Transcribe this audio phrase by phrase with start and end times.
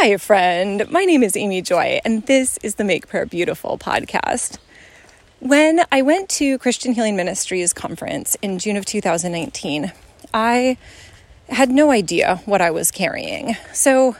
[0.00, 0.88] Hi, friend.
[0.92, 4.58] My name is Amy Joy, and this is the Make Prayer Beautiful podcast.
[5.40, 9.92] When I went to Christian Healing Ministries conference in June of 2019,
[10.32, 10.76] I
[11.48, 13.56] had no idea what I was carrying.
[13.72, 14.14] So,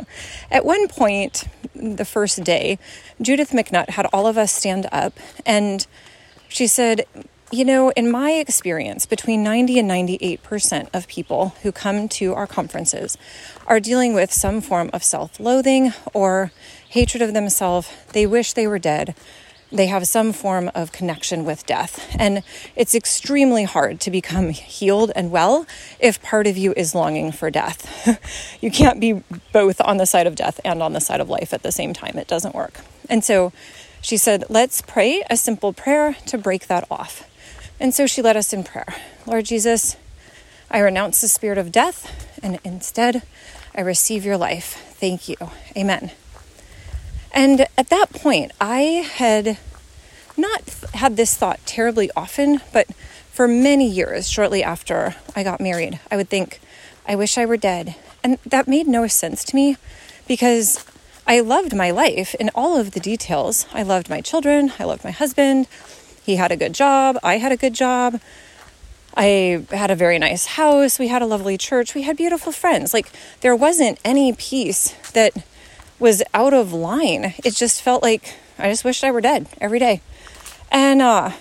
[0.50, 1.44] at one point,
[1.76, 2.80] the first day,
[3.22, 5.12] Judith MacNutt had all of us stand up
[5.46, 5.86] and
[6.48, 7.06] she said,
[7.50, 12.46] you know, in my experience, between 90 and 98% of people who come to our
[12.46, 13.18] conferences
[13.66, 16.52] are dealing with some form of self loathing or
[16.88, 17.90] hatred of themselves.
[18.12, 19.14] They wish they were dead.
[19.72, 22.14] They have some form of connection with death.
[22.18, 22.42] And
[22.74, 25.66] it's extremely hard to become healed and well
[26.00, 28.58] if part of you is longing for death.
[28.60, 31.52] you can't be both on the side of death and on the side of life
[31.52, 32.18] at the same time.
[32.18, 32.80] It doesn't work.
[33.08, 33.52] And so
[34.02, 37.29] she said, let's pray a simple prayer to break that off.
[37.80, 38.94] And so she led us in prayer
[39.26, 39.96] Lord Jesus,
[40.70, 43.22] I renounce the spirit of death, and instead
[43.74, 44.94] I receive your life.
[45.00, 45.36] Thank you.
[45.76, 46.12] Amen.
[47.32, 49.58] And at that point, I had
[50.36, 50.62] not
[50.94, 52.86] had this thought terribly often, but
[53.30, 56.60] for many years, shortly after I got married, I would think,
[57.06, 57.94] I wish I were dead.
[58.22, 59.76] And that made no sense to me
[60.28, 60.84] because
[61.26, 63.66] I loved my life in all of the details.
[63.72, 65.68] I loved my children, I loved my husband,
[66.22, 67.18] he had a good job.
[67.22, 68.20] I had a good job.
[69.16, 70.98] I had a very nice house.
[70.98, 71.94] We had a lovely church.
[71.94, 72.94] We had beautiful friends.
[72.94, 75.32] Like, there wasn't any piece that
[75.98, 77.34] was out of line.
[77.44, 80.00] It just felt like I just wished I were dead every day.
[80.70, 81.32] And, uh,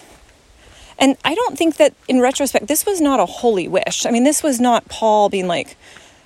[0.98, 4.06] and I don't think that in retrospect, this was not a holy wish.
[4.06, 5.78] I mean, this was not Paul being like,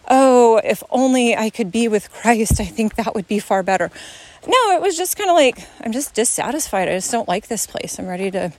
[0.07, 3.91] oh, if only I could be with Christ, I think that would be far better.
[4.45, 6.89] No, it was just kind of like, I'm just dissatisfied.
[6.89, 7.97] I just don't like this place.
[7.97, 8.51] I'm ready to,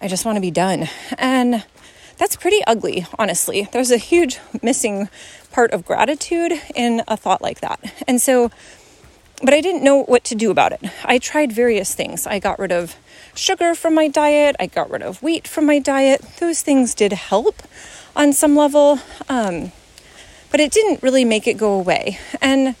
[0.00, 0.88] I just want to be done.
[1.18, 1.64] And
[2.18, 3.68] that's pretty ugly, honestly.
[3.70, 5.08] There's a huge missing
[5.52, 7.80] part of gratitude in a thought like that.
[8.08, 8.50] And so,
[9.42, 10.80] but I didn't know what to do about it.
[11.04, 12.26] I tried various things.
[12.26, 12.96] I got rid of
[13.34, 16.22] sugar from my diet, I got rid of wheat from my diet.
[16.38, 17.62] Those things did help
[18.16, 19.72] on some level, um,
[20.50, 22.18] but it didn't really make it go away.
[22.40, 22.76] And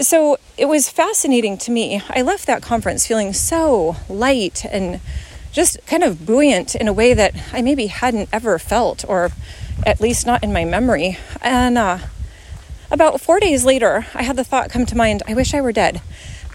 [0.00, 2.02] so it was fascinating to me.
[2.10, 5.00] I left that conference feeling so light and
[5.52, 9.30] just kind of buoyant in a way that I maybe hadn't ever felt, or
[9.84, 11.18] at least not in my memory.
[11.40, 11.98] And uh,
[12.90, 15.72] about four days later, I had the thought come to mind I wish I were
[15.72, 16.00] dead.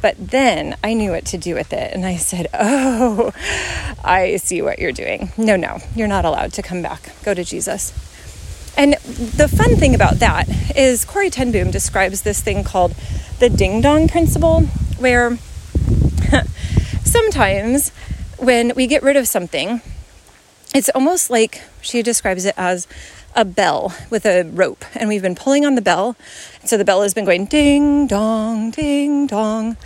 [0.02, 1.94] But then I knew what to do with it.
[1.94, 3.32] And I said, Oh,
[4.04, 5.32] I see what you're doing.
[5.38, 7.12] No, no, you're not allowed to come back.
[7.24, 7.94] Go to Jesus.
[8.76, 12.96] And the fun thing about that is Corrie ten Boom describes this thing called
[13.40, 14.62] the ding dong principle,
[14.98, 15.38] where
[17.04, 17.90] sometimes
[18.38, 19.82] when we get rid of something,
[20.74, 22.88] it's almost like she describes it as
[23.36, 26.16] a bell with a rope, and we've been pulling on the bell.
[26.66, 29.78] So the bell has been going ding dong, ding dong.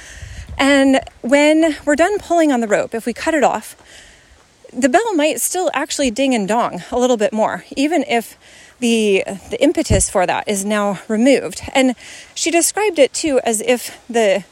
[0.57, 3.75] And when we're done pulling on the rope, if we cut it off,
[4.77, 8.37] the bell might still actually ding and dong a little bit more, even if
[8.79, 11.61] the the impetus for that is now removed.
[11.73, 11.95] And
[12.35, 14.45] she described it too as if the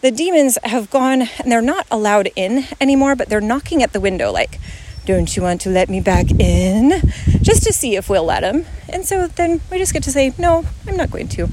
[0.00, 4.00] the demons have gone and they're not allowed in anymore, but they're knocking at the
[4.00, 4.58] window like,
[5.06, 7.00] "Don't you want to let me back in?"
[7.40, 8.66] just to see if we'll let them.
[8.88, 11.48] And so then we just get to say, "No, I'm not going to.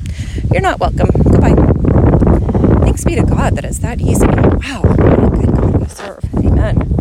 [0.52, 1.10] You're not welcome.
[1.24, 1.56] Goodbye."
[2.82, 4.26] Thanks be to God that it's that easy.
[4.26, 4.82] Wow,
[5.38, 6.24] good God we serve.
[6.44, 6.90] Amen.